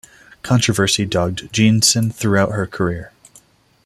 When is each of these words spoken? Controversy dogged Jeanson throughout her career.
Controversy 0.41 1.05
dogged 1.05 1.53
Jeanson 1.53 2.09
throughout 2.11 2.53
her 2.53 2.65
career. 2.65 3.11